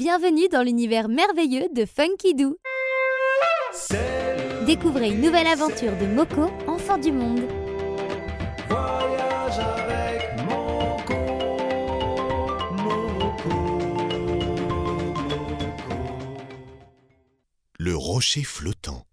[0.00, 2.56] Bienvenue dans l'univers merveilleux de Funky Doo.
[4.64, 7.42] Découvrez une nouvelle aventure de Moko, enfant du monde.
[8.66, 11.14] Voyage avec Moko,
[12.78, 13.50] Moko,
[15.18, 15.90] Moko.
[17.78, 19.04] Le rocher flottant.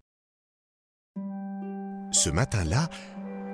[2.14, 2.88] Ce matin-là,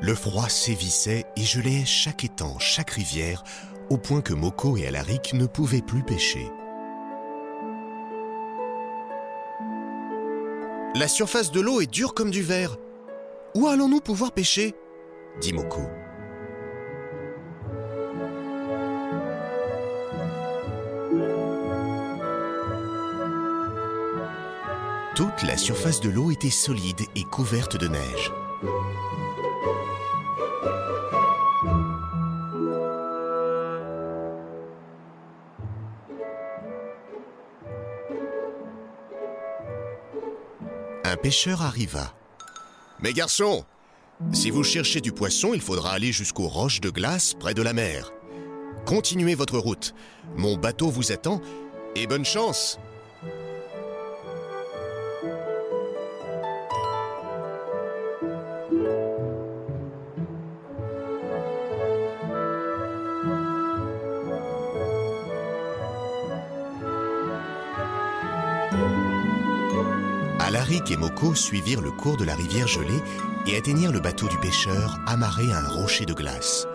[0.04, 3.44] le froid sévissait et gelait chaque étang, chaque rivière,
[3.90, 6.48] au point que Moko et Alaric ne pouvaient plus pêcher.
[10.96, 12.78] La surface de l'eau est dure comme du verre.
[13.56, 14.76] Où allons-nous pouvoir pêcher?
[15.42, 15.82] dit Moko.
[25.16, 28.32] Toute la surface de l'eau était solide et couverte de neige.
[41.06, 42.14] Un pêcheur arriva.
[43.02, 43.66] Mes garçons,
[44.32, 47.74] si vous cherchez du poisson, il faudra aller jusqu'aux roches de glace près de la
[47.74, 48.14] mer.
[48.86, 49.94] Continuez votre route.
[50.38, 51.42] Mon bateau vous attend
[51.96, 52.80] et bonne chance.
[70.44, 73.02] Alaric et Moko suivirent le cours de la rivière gelée
[73.48, 76.68] et atteignirent le bateau du pêcheur amarré à un rocher de glace.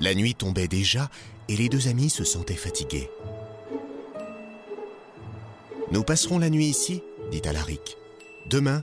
[0.00, 1.08] La nuit tombait déjà
[1.48, 3.08] et les deux amis se sentaient fatigués.
[5.92, 7.96] Nous passerons la nuit ici, dit Alaric.
[8.46, 8.82] Demain,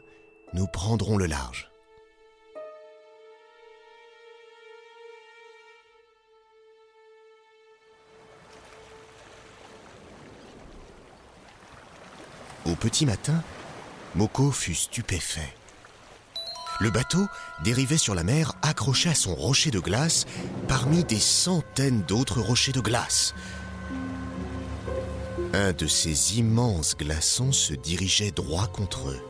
[0.53, 1.69] nous prendrons le large.
[12.65, 13.43] Au petit matin,
[14.17, 15.53] Moko fut stupéfait.
[16.79, 17.27] Le bateau
[17.63, 20.25] dérivait sur la mer accroché à son rocher de glace
[20.67, 23.35] parmi des centaines d'autres rochers de glace.
[25.53, 29.21] Un de ces immenses glaçons se dirigeait droit contre eux.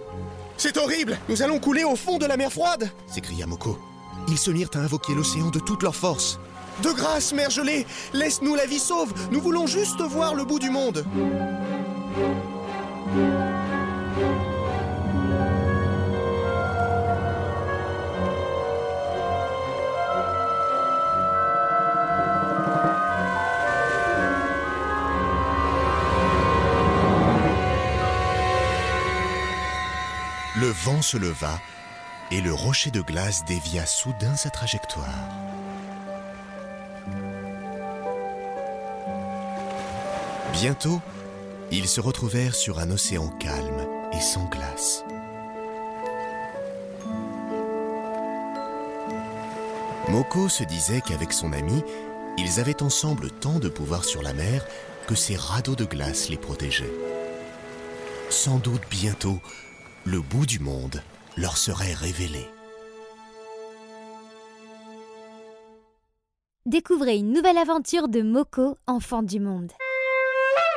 [0.55, 3.77] C'est horrible Nous allons couler au fond de la mer froide s'écria Moko.
[4.29, 6.39] Ils se mirent à invoquer l'océan de toute leur force.
[6.81, 10.69] De grâce, mer gelée, laisse-nous la vie sauve, nous voulons juste voir le bout du
[10.69, 11.03] monde.
[30.59, 31.59] Le vent se leva
[32.31, 35.05] et le rocher de glace dévia soudain sa trajectoire.
[40.53, 40.99] Bientôt,
[41.69, 45.03] ils se retrouvèrent sur un océan calme et sans glace.
[50.09, 51.83] Moko se disait qu'avec son ami,
[52.39, 54.65] ils avaient ensemble tant de pouvoir sur la mer
[55.05, 56.93] que ces radeaux de glace les protégeaient.
[58.31, 59.39] Sans doute bientôt,
[60.07, 61.01] le bout du monde
[61.35, 62.45] leur serait révélé.
[66.65, 69.73] Découvrez une nouvelle aventure de Moko, enfant du monde.